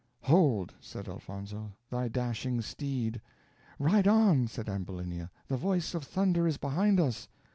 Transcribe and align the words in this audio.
"Hold," 0.23 0.73
said 0.81 1.07
Elfonzo, 1.07 1.73
"thy 1.91 2.07
dashing 2.07 2.61
steed." 2.61 3.21
"Ride 3.77 4.07
on," 4.07 4.47
said 4.47 4.67
Ambulinia, 4.67 5.29
"the 5.47 5.57
voice 5.57 5.93
of 5.93 6.03
thunder 6.03 6.47
is 6.47 6.57
behind 6.57 6.99
us." 6.99 7.27